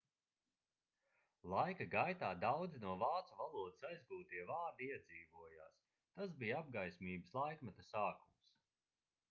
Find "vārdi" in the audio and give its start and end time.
4.49-4.89